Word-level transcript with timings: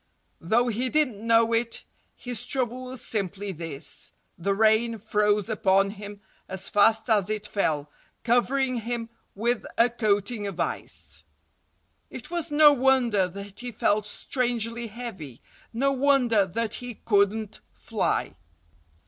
Though 0.39 0.67
he 0.67 0.89
didn't 0.89 1.27
know 1.27 1.53
it, 1.53 1.85
his 2.15 2.47
trouble 2.47 2.85
was 2.85 3.01
simply 3.03 3.51
this: 3.51 4.13
The 4.35 4.55
rain 4.55 4.97
froze 4.97 5.47
upon 5.47 5.91
him 5.91 6.21
as 6.49 6.69
fast 6.71 7.07
as 7.07 7.29
it 7.29 7.45
fell, 7.45 7.87
covering 8.23 8.77
him 8.77 9.09
with 9.35 9.63
a 9.77 9.91
coating 9.91 10.47
of 10.47 10.59
ice. 10.59 11.23
It 12.09 12.31
was 12.31 12.49
no 12.49 12.73
wonder 12.73 13.27
that 13.27 13.59
he 13.59 13.71
felt 13.71 14.07
strangely 14.07 14.87
heavy—no 14.87 15.91
wonder 15.91 16.47
that 16.47 16.73
he 16.73 16.95
couldn't 16.95 17.59
fly. 17.71 18.33